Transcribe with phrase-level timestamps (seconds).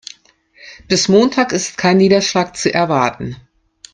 [0.87, 3.35] Bis Montag ist kein Niederschlag zu erwarten.